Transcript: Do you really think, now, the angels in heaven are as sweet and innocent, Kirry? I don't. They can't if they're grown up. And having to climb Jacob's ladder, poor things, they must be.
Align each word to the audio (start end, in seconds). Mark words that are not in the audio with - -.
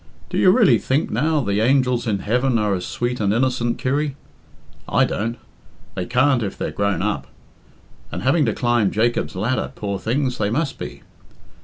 Do 0.31 0.39
you 0.39 0.49
really 0.49 0.79
think, 0.79 1.11
now, 1.11 1.41
the 1.41 1.59
angels 1.61 2.07
in 2.07 2.17
heaven 2.17 2.57
are 2.57 2.73
as 2.73 2.87
sweet 2.87 3.19
and 3.19 3.31
innocent, 3.31 3.77
Kirry? 3.77 4.15
I 4.89 5.05
don't. 5.05 5.37
They 5.93 6.07
can't 6.07 6.41
if 6.41 6.57
they're 6.57 6.71
grown 6.71 7.03
up. 7.03 7.27
And 8.11 8.23
having 8.23 8.43
to 8.45 8.53
climb 8.55 8.89
Jacob's 8.89 9.35
ladder, 9.35 9.71
poor 9.75 9.99
things, 9.99 10.39
they 10.39 10.49
must 10.49 10.79
be. 10.79 11.03